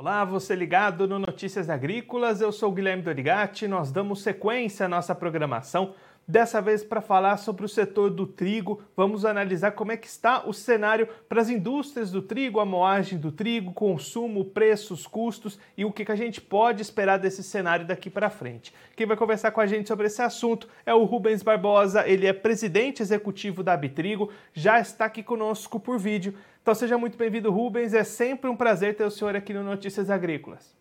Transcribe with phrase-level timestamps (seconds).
[0.00, 5.14] Olá, você ligado no Notícias Agrícolas, eu sou Guilherme Dorigati, nós damos sequência à nossa
[5.14, 5.92] programação
[6.30, 10.46] Dessa vez para falar sobre o setor do trigo, vamos analisar como é que está
[10.46, 15.84] o cenário para as indústrias do trigo, a moagem do trigo, consumo, preços, custos e
[15.84, 18.72] o que, que a gente pode esperar desse cenário daqui para frente.
[18.94, 22.32] Quem vai conversar com a gente sobre esse assunto é o Rubens Barbosa, ele é
[22.32, 26.32] presidente executivo da Abitrigo, já está aqui conosco por vídeo.
[26.62, 30.10] Então seja muito bem-vindo, Rubens, é sempre um prazer ter o senhor aqui no Notícias
[30.10, 30.76] Agrícolas.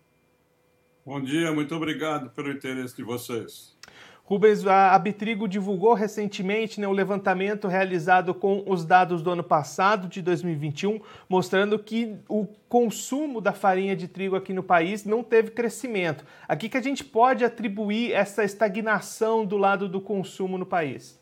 [1.06, 3.78] Bom dia, muito obrigado pelo interesse de vocês.
[4.26, 10.10] Rubens, a Abitrigo divulgou recentemente né, o levantamento realizado com os dados do ano passado,
[10.10, 15.50] de 2021, mostrando que o consumo da farinha de trigo aqui no país não teve
[15.50, 16.26] crescimento.
[16.48, 21.19] Aqui que a gente pode atribuir essa estagnação do lado do consumo no país?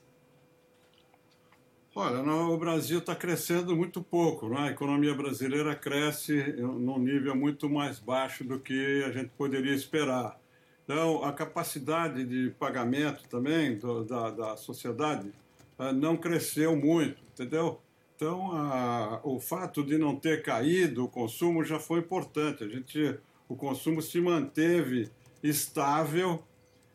[1.99, 4.67] Olha, no, o Brasil está crescendo muito pouco, né?
[4.67, 10.39] a economia brasileira cresce num nível muito mais baixo do que a gente poderia esperar.
[10.83, 15.31] Então, a capacidade de pagamento também do, da, da sociedade
[15.79, 17.81] uh, não cresceu muito, entendeu?
[18.15, 22.63] Então, a, o fato de não ter caído o consumo já foi importante.
[22.63, 23.17] A gente,
[23.49, 25.09] o consumo se manteve
[25.41, 26.43] estável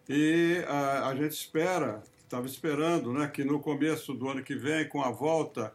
[0.09, 4.89] e a, a gente espera, estava esperando, né, que no começo do ano que vem,
[4.89, 5.75] com a volta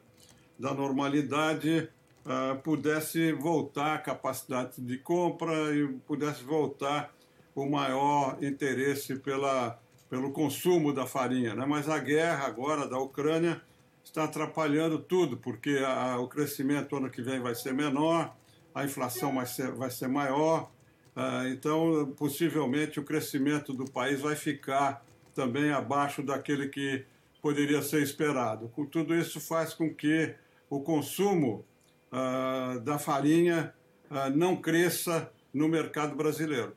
[0.57, 1.87] da normalidade,
[2.25, 7.13] uh, pudesse voltar a capacidade de compra e pudesse voltar
[7.53, 11.53] o maior interesse pela, pelo consumo da farinha.
[11.53, 11.63] Né?
[11.67, 13.61] Mas a guerra agora da Ucrânia
[14.03, 18.35] está atrapalhando tudo, porque a, o crescimento ano que vem vai ser menor,
[18.73, 20.71] a inflação vai ser, vai ser maior,
[21.15, 25.05] uh, então possivelmente o crescimento do país vai ficar
[25.37, 27.05] também abaixo daquele que
[27.43, 28.71] poderia ser esperado.
[28.91, 30.33] Tudo isso faz com que
[30.67, 31.63] o consumo
[32.11, 33.71] uh, da farinha
[34.09, 36.75] uh, não cresça no mercado brasileiro.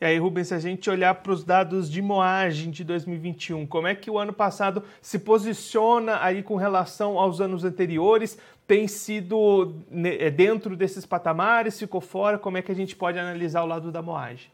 [0.00, 3.88] E aí, Rubens, se a gente olhar para os dados de moagem de 2021, como
[3.88, 8.38] é que o ano passado se posiciona aí com relação aos anos anteriores?
[8.68, 11.76] Tem sido né, é, dentro desses patamares?
[11.76, 12.38] Ficou fora?
[12.38, 14.48] Como é que a gente pode analisar o lado da moagem?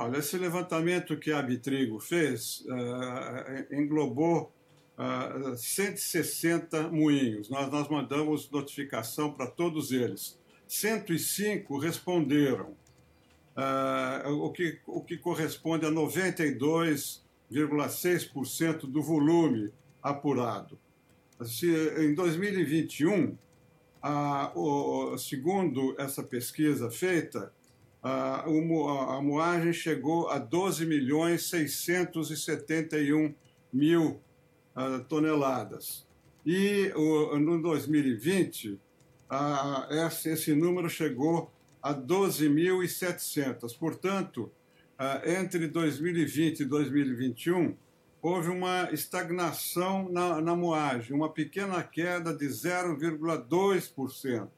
[0.00, 4.52] Olha, esse levantamento que a Bitrigo fez uh, englobou
[4.96, 7.50] uh, 160 moinhos.
[7.50, 10.38] Nós, nós mandamos notificação para todos eles.
[10.68, 12.76] 105 responderam
[13.56, 20.78] uh, o, que, o que corresponde a 92,6% do volume apurado.
[21.42, 21.66] Se,
[21.98, 23.36] em 2021,
[24.00, 27.52] a, o, segundo essa pesquisa feita,
[28.08, 33.34] a, a moagem chegou a 12 milhões 671
[33.72, 34.20] mil
[34.76, 36.06] uh, toneladas.
[36.44, 36.92] E
[37.40, 38.78] no 2020,
[39.28, 39.88] a,
[40.24, 41.52] esse, número chegou
[41.82, 43.76] a 12.700.
[43.78, 44.50] Portanto,
[44.98, 47.76] ah, entre 2020 e 2021,
[48.20, 54.48] houve uma estagnação na, na moagem, uma pequena queda de 0,2%.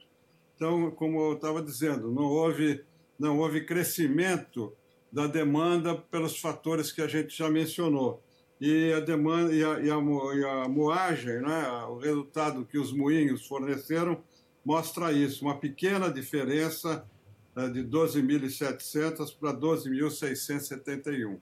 [0.54, 2.84] Então, como eu estava dizendo, não houve,
[3.20, 4.72] não houve crescimento
[5.12, 8.22] da demanda pelos fatores que a gente já mencionou.
[8.58, 12.92] E a demanda e a, e a, e a moagem, né, o resultado que os
[12.92, 14.22] moinhos forneceram,
[14.64, 17.06] mostra isso, uma pequena diferença
[17.54, 21.38] né, de 12.700 para 12.671.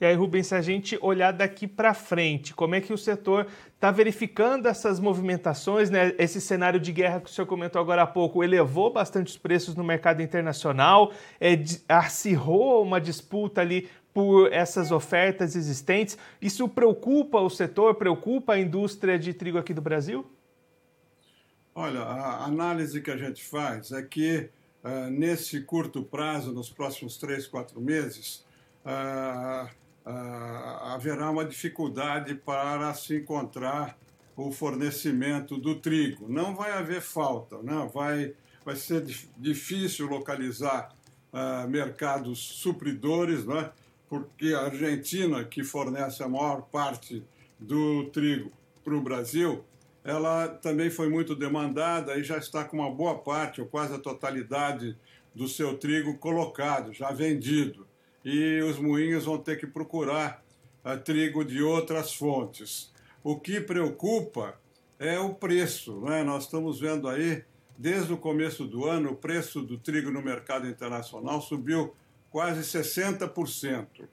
[0.00, 3.46] E aí, Rubens, se a gente olhar daqui para frente, como é que o setor
[3.74, 6.14] está verificando essas movimentações, né?
[6.18, 9.74] Esse cenário de guerra que o senhor comentou agora há pouco elevou bastante os preços
[9.74, 11.52] no mercado internacional, é,
[11.86, 16.16] acirrou uma disputa ali por essas ofertas existentes.
[16.40, 20.24] Isso preocupa o setor, preocupa a indústria de trigo aqui do Brasil?
[21.74, 24.48] Olha, a análise que a gente faz é que
[24.82, 28.44] uh, nesse curto prazo, nos próximos três, quatro meses,
[28.84, 29.68] uh,
[30.10, 33.98] uh, haverá uma dificuldade para se encontrar
[34.36, 36.26] o fornecimento do trigo.
[36.28, 37.88] Não vai haver falta, né?
[37.92, 38.34] vai,
[38.64, 39.04] vai ser
[39.36, 40.94] difícil localizar
[41.68, 43.70] mercados supridores, né?
[44.08, 47.22] porque a Argentina, que fornece a maior parte
[47.58, 48.50] do trigo
[48.82, 49.64] para o Brasil,
[50.02, 53.98] ela também foi muito demandada e já está com uma boa parte, ou quase a
[53.98, 54.96] totalidade,
[55.32, 57.86] do seu trigo colocado, já vendido.
[58.24, 60.42] E os moinhos vão ter que procurar
[60.84, 62.92] uh, trigo de outras fontes.
[63.22, 64.58] O que preocupa
[64.98, 66.00] é o preço.
[66.00, 66.22] Né?
[66.22, 67.42] Nós estamos vendo aí,
[67.76, 71.94] desde o começo do ano, o preço do trigo no mercado internacional subiu
[72.30, 74.06] quase 60%,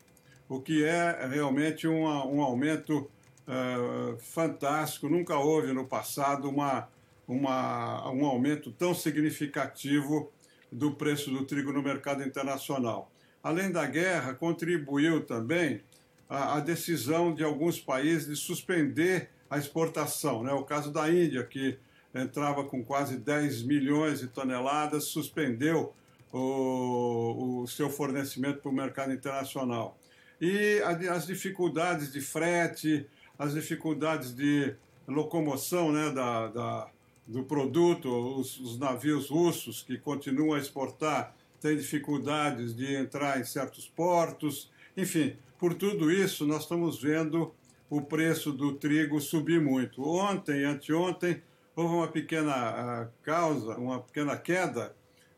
[0.50, 3.10] o que é realmente uma, um aumento
[3.48, 5.08] uh, fantástico.
[5.08, 6.88] Nunca houve no passado uma,
[7.28, 10.32] uma, um aumento tão significativo
[10.72, 13.12] do preço do trigo no mercado internacional.
[13.48, 15.80] Além da guerra, contribuiu também
[16.28, 20.44] a, a decisão de alguns países de suspender a exportação.
[20.44, 20.52] Né?
[20.52, 21.78] O caso da Índia, que
[22.14, 25.94] entrava com quase 10 milhões de toneladas, suspendeu
[26.30, 29.98] o, o seu fornecimento para o mercado internacional.
[30.42, 33.08] E a, as dificuldades de frete,
[33.40, 34.76] as dificuldades de
[35.08, 36.90] locomoção né, da, da
[37.26, 38.10] do produto,
[38.40, 44.72] os, os, navios russos que continuam a exportar têm dificuldades de entrar em certos portos,
[44.96, 47.54] enfim, por tudo isso nós estamos vendo
[47.90, 50.04] o preço do trigo subir muito.
[50.04, 51.42] Ontem, anteontem,
[51.76, 54.96] houve uma pequena ah, causa, uma pequena queda,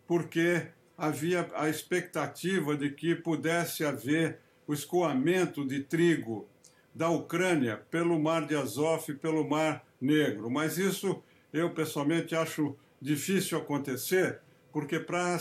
[0.07, 0.67] porque
[0.97, 6.47] havia a expectativa de que pudesse haver o escoamento de trigo
[6.93, 10.49] da Ucrânia pelo Mar de Azov e pelo Mar Negro.
[10.49, 11.23] Mas isso
[11.53, 14.39] eu pessoalmente acho difícil acontecer,
[14.71, 15.37] porque para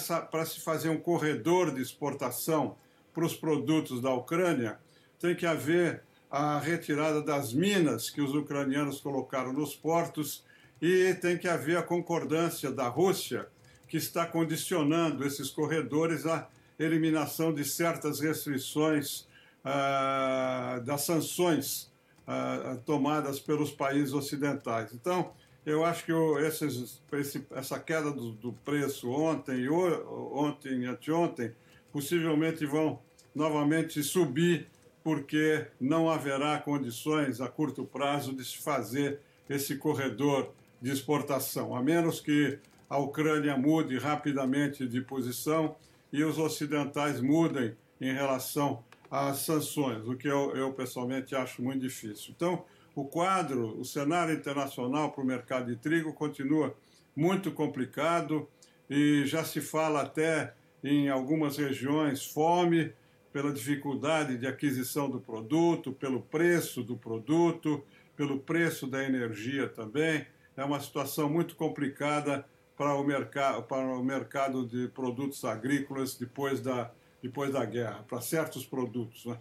[0.46, 2.76] se fazer um corredor de exportação
[3.12, 4.78] para os produtos da Ucrânia,
[5.18, 10.44] tem que haver a retirada das minas que os ucranianos colocaram nos portos
[10.80, 13.48] e tem que haver a concordância da Rússia,
[13.88, 16.48] que está condicionando esses corredores à
[16.78, 19.26] eliminação de certas restrições
[19.64, 21.90] ah, das sanções
[22.26, 24.92] ah, tomadas pelos países ocidentais.
[24.92, 25.32] Então,
[25.68, 26.12] eu acho que
[26.46, 31.52] esses, esse, essa queda do, do, preço ontem, e ontem anteontem,
[31.92, 33.00] possivelmente vão
[33.34, 34.66] novamente subir,
[35.04, 41.82] porque não haverá condições a curto prazo de se fazer esse corredor de exportação, a
[41.82, 45.76] menos que a Ucrânia mude rapidamente de posição
[46.12, 51.80] e os ocidentais mudem em relação às sanções, o que eu, eu pessoalmente acho muito
[51.80, 52.32] difícil.
[52.36, 52.64] Então,
[53.00, 56.76] o quadro, o cenário internacional para o mercado de trigo continua
[57.14, 58.48] muito complicado
[58.90, 60.52] e já se fala até
[60.82, 62.92] em algumas regiões fome
[63.32, 67.84] pela dificuldade de aquisição do produto, pelo preço do produto,
[68.16, 70.26] pelo preço da energia também.
[70.56, 72.44] É uma situação muito complicada
[72.76, 76.90] para o, mercado, para o mercado de produtos agrícolas depois da,
[77.22, 79.24] depois da guerra, para certos produtos.
[79.24, 79.38] Né?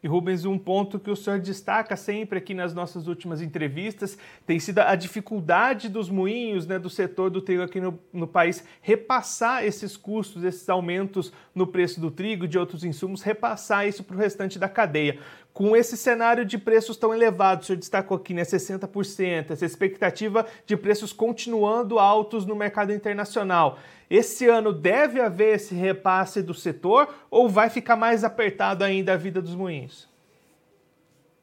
[0.00, 4.16] E Rubens, um ponto que o senhor destaca sempre aqui nas nossas últimas entrevistas
[4.46, 8.62] tem sido a dificuldade dos moinhos, né, do setor do trigo aqui no, no país,
[8.80, 14.04] repassar esses custos, esses aumentos no preço do trigo e de outros insumos, repassar isso
[14.04, 15.18] para o restante da cadeia.
[15.58, 20.46] Com esse cenário de preços tão elevados, o senhor destacou aqui, né, 60%, essa expectativa
[20.64, 23.76] de preços continuando altos no mercado internacional.
[24.08, 29.16] Esse ano deve haver esse repasse do setor ou vai ficar mais apertado ainda a
[29.16, 30.08] vida dos moinhos?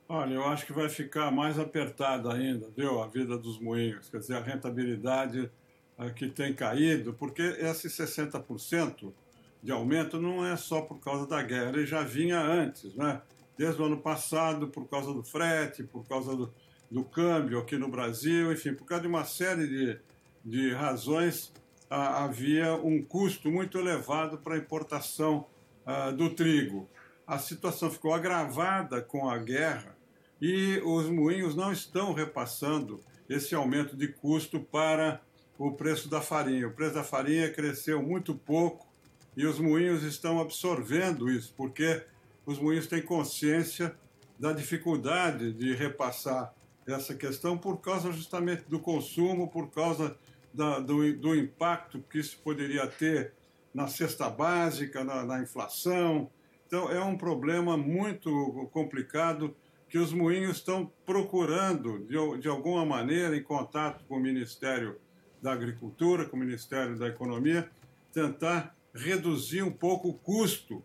[0.08, 4.08] Olha, eu acho que vai ficar mais apertada ainda, viu, a vida dos moinhos.
[4.08, 5.52] Quer dizer, a rentabilidade
[6.00, 9.12] uh, que tem caído, porque esse 60%
[9.62, 13.20] de aumento não é só por causa da guerra, ele já vinha antes, né?
[13.58, 16.54] Desde o ano passado, por causa do frete, por causa do,
[16.92, 20.00] do câmbio aqui no Brasil, enfim, por causa de uma série de,
[20.44, 21.54] de razões
[21.90, 25.46] havia um custo muito elevado para a importação
[26.18, 26.90] do trigo.
[27.28, 29.96] A situação ficou agravada com a guerra
[30.42, 35.22] e os moinhos não estão repassando esse aumento de custo para
[35.58, 36.68] o preço da farinha.
[36.68, 38.88] O preço da farinha cresceu muito pouco
[39.36, 42.04] e os moinhos estão absorvendo isso, porque
[42.46, 43.96] os moinhos têm consciência
[44.40, 46.54] da dificuldade de repassar
[46.86, 50.16] essa questão por causa justamente do consumo, por causa
[50.54, 53.34] da, do, do, impacto que isso poderia ter
[53.74, 56.30] na cesta básica, na, na inflação.
[56.68, 59.56] Então, é um problema muito complicado
[59.90, 64.98] que os moinhos estão procurando, de, de alguma maneira, em contato com o Ministério
[65.42, 67.70] da Agricultura, com o Ministério da Economia,
[68.14, 70.84] tentar reduzir um pouco o custo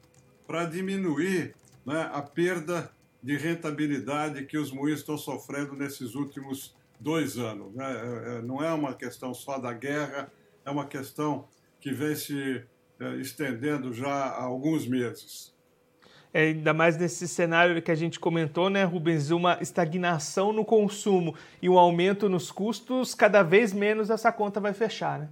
[0.50, 1.54] para diminuir
[1.86, 2.90] né, a perda
[3.22, 7.72] de rentabilidade que os moinhos estão sofrendo nesses últimos dois anos.
[7.72, 7.84] Né?
[7.84, 10.28] É, é, não é uma questão só da guerra,
[10.64, 11.46] é uma questão
[11.80, 12.64] que vem se
[12.98, 15.54] é, estendendo já há alguns meses.
[16.34, 21.32] É, ainda mais nesse cenário que a gente comentou, né, Rubens, uma estagnação no consumo
[21.62, 25.28] e um aumento nos custos, cada vez menos essa conta vai fechar, né?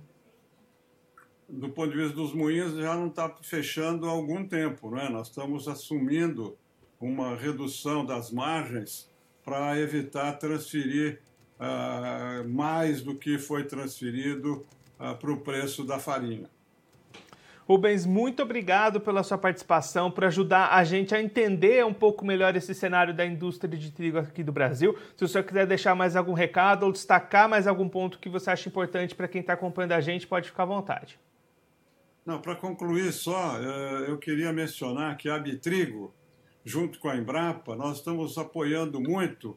[1.49, 5.09] Do ponto de vista dos moinhos, já não está fechando há algum tempo, né?
[5.09, 6.57] Nós estamos assumindo
[7.01, 9.11] uma redução das margens
[9.43, 11.23] para evitar transferir
[11.59, 14.67] uh, mais do que foi transferido
[15.01, 16.51] uh, para o preço da farinha.
[17.67, 22.57] Rubens, muito obrigado pela sua participação, por ajudar a gente a entender um pouco melhor
[22.57, 24.97] esse cenário da indústria de trigo aqui do Brasil.
[25.15, 28.51] Se o senhor quiser deixar mais algum recado ou destacar mais algum ponto que você
[28.51, 31.19] acha importante para quem está acompanhando a gente, pode ficar à vontade.
[32.29, 36.13] Não, para concluir só, eh, eu queria mencionar que a Abitrigo,
[36.63, 39.57] junto com a Embrapa, nós estamos apoiando muito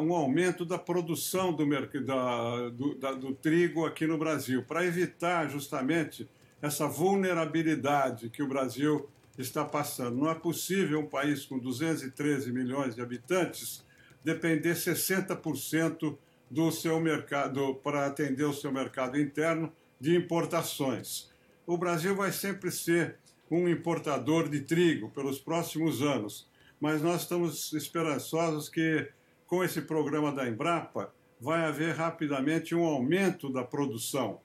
[0.00, 1.64] um aumento da produção do,
[2.04, 6.28] da, do, da, do trigo aqui no Brasil, para evitar justamente
[6.60, 10.16] essa vulnerabilidade que o Brasil está passando.
[10.16, 13.84] Não é possível um país com 213 milhões de habitantes
[14.24, 16.18] depender 60%
[16.50, 21.31] do seu mercado para atender o seu mercado interno de importações.
[21.66, 23.16] O Brasil vai sempre ser
[23.50, 26.48] um importador de trigo pelos próximos anos,
[26.80, 29.08] mas nós estamos esperançosos que
[29.52, 34.40] com esse programa da Embrapa, vai haver rapidamente um aumento da produção.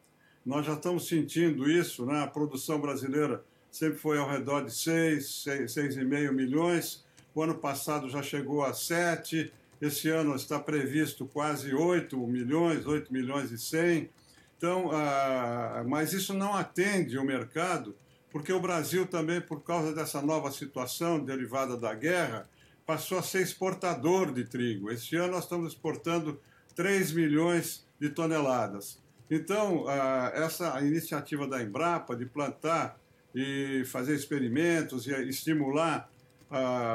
[0.45, 2.21] Nós já estamos sentindo isso, né?
[2.21, 8.21] a produção brasileira sempre foi ao redor de 6, 6,5 milhões, o ano passado já
[8.21, 9.49] chegou a 7,
[9.81, 14.09] esse ano está previsto quase 8 milhões, 8 milhões e 100.
[14.57, 17.95] Então, ah, mas isso não atende o mercado,
[18.31, 22.49] porque o Brasil também, por causa dessa nova situação derivada da guerra,
[22.85, 24.91] passou a ser exportador de trigo.
[24.91, 26.41] Este ano nós estamos exportando
[26.75, 28.99] 3 milhões de toneladas.
[29.29, 29.85] Então,
[30.33, 32.97] essa iniciativa da Embrapa de plantar
[33.35, 36.09] e fazer experimentos e estimular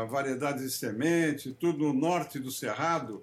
[0.09, 3.23] variedades de semente, tudo no norte do Cerrado,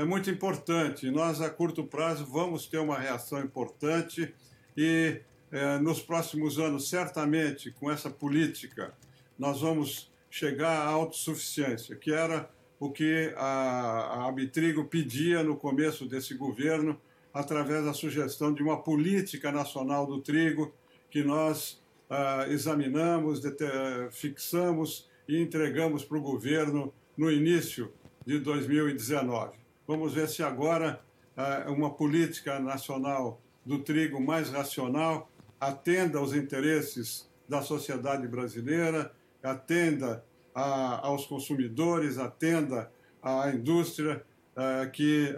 [0.00, 1.10] é muito importante.
[1.10, 4.32] Nós, a curto prazo, vamos ter uma reação importante
[4.74, 5.20] e,
[5.52, 8.94] é, nos próximos anos, certamente, com essa política,
[9.38, 16.06] nós vamos chegar à autossuficiência, que era o que a, a Abitrigo pedia no começo
[16.06, 16.98] desse governo,
[17.32, 20.72] através da sugestão de uma política nacional do trigo,
[21.10, 21.78] que nós
[22.08, 23.42] ah, examinamos,
[24.12, 27.92] fixamos e entregamos para o governo no início
[28.26, 29.59] de 2019.
[29.90, 31.00] Vamos ver se agora
[31.36, 35.28] ah, uma política nacional do trigo mais racional
[35.58, 42.88] atenda aos interesses da sociedade brasileira, atenda a, aos consumidores, atenda
[43.20, 45.34] à indústria uh, que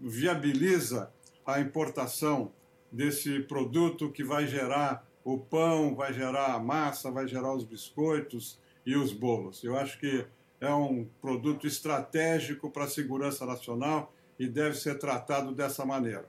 [0.00, 1.12] viabiliza
[1.46, 2.50] a importação
[2.90, 8.58] desse produto que vai gerar o pão, vai gerar a massa, vai gerar os biscoitos
[8.84, 9.62] e os bolos.
[9.62, 10.26] Eu acho que
[10.60, 16.26] é um produto estratégico para a segurança nacional e deve ser tratado dessa maneira.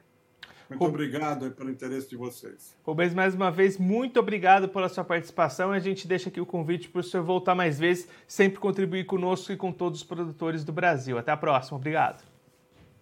[0.69, 2.75] Muito obrigado pelo interesse de vocês.
[2.83, 5.71] Rubens, mais uma vez, muito obrigado pela sua participação.
[5.71, 9.51] A gente deixa aqui o convite para o senhor voltar mais vezes, sempre contribuir conosco
[9.51, 11.17] e com todos os produtores do Brasil.
[11.17, 11.77] Até a próxima.
[11.77, 12.34] Obrigado.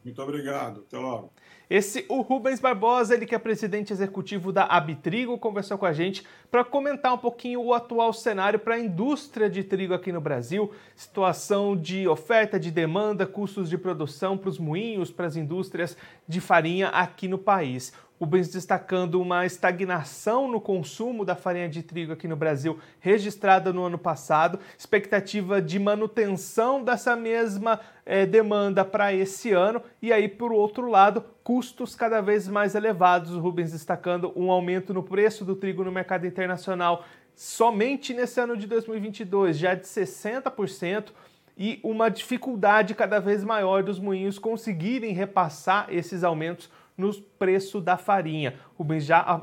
[0.03, 0.83] Muito obrigado.
[0.87, 1.31] Até logo.
[1.69, 6.23] Esse, o Rubens Barbosa, ele que é presidente executivo da Abitrigo, conversou com a gente
[6.51, 10.71] para comentar um pouquinho o atual cenário para a indústria de trigo aqui no Brasil,
[10.95, 16.41] situação de oferta, de demanda, custos de produção para os moinhos, para as indústrias de
[16.41, 17.93] farinha aqui no país.
[18.19, 23.83] Rubens destacando uma estagnação no consumo da farinha de trigo aqui no Brasil, registrada no
[23.83, 30.51] ano passado, expectativa de manutenção dessa mesma é, demanda para esse ano, e aí, por
[30.51, 33.35] outro lado, custos cada vez mais elevados.
[33.35, 37.03] Rubens destacando um aumento no preço do trigo no mercado internacional
[37.35, 41.11] somente nesse ano de 2022, já de 60%
[41.57, 47.97] e uma dificuldade cada vez maior dos moinhos conseguirem repassar esses aumentos no preço da
[47.97, 48.55] farinha.
[48.75, 49.41] Rubens já,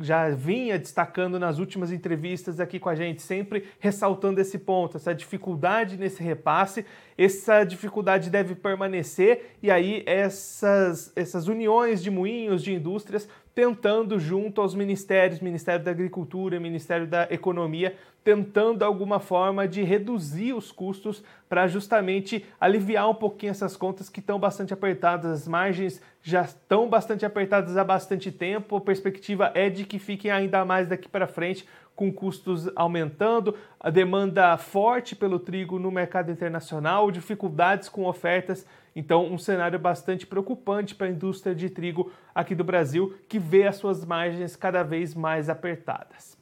[0.00, 5.14] já vinha destacando nas últimas entrevistas aqui com a gente, sempre ressaltando esse ponto, essa
[5.14, 6.84] dificuldade nesse repasse.
[7.16, 14.60] Essa dificuldade deve permanecer e aí essas, essas uniões de moinhos, de indústrias, tentando junto
[14.60, 21.22] aos ministérios, Ministério da Agricultura, Ministério da Economia, tentando alguma forma de reduzir os custos
[21.48, 26.88] para justamente aliviar um pouquinho essas contas que estão bastante apertadas, as margens já estão
[26.88, 31.26] bastante apertadas há bastante tempo, a perspectiva é de que fiquem ainda mais daqui para
[31.26, 38.66] frente, com custos aumentando, a demanda forte pelo trigo no mercado internacional, dificuldades com ofertas.
[38.96, 43.66] Então, um cenário bastante preocupante para a indústria de trigo aqui do Brasil, que vê
[43.66, 46.41] as suas margens cada vez mais apertadas.